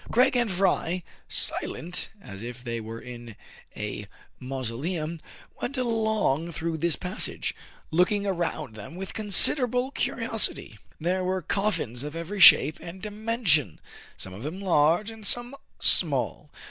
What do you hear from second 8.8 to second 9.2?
with